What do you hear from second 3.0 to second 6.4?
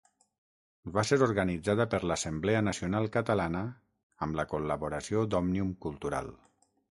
Catalana amb la col·laboració d'Òmnium Cultural.